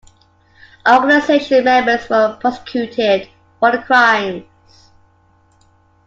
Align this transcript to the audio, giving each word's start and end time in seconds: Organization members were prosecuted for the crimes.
Organization 0.89 1.63
members 1.63 2.09
were 2.09 2.35
prosecuted 2.41 3.29
for 3.59 3.71
the 3.71 3.83
crimes. 3.83 4.89